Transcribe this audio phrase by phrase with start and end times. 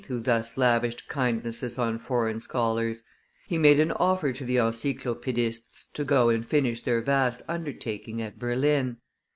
[0.07, 3.03] who thus lavished kindnesses on foreign scholars:
[3.45, 8.39] he made an offer to the Encyclopaedists to go and finish their vast undertaking at
[8.39, 8.97] Berlin.